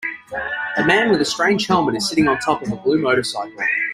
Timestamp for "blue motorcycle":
2.75-3.63